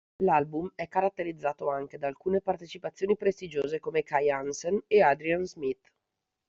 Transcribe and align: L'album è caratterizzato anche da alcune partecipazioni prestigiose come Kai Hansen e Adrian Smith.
L'album 0.23 0.71
è 0.73 0.87
caratterizzato 0.87 1.69
anche 1.69 1.99
da 1.99 2.07
alcune 2.07 2.41
partecipazioni 2.41 3.15
prestigiose 3.15 3.79
come 3.79 4.01
Kai 4.01 4.31
Hansen 4.31 4.81
e 4.87 5.03
Adrian 5.03 5.43
Smith. 5.45 5.91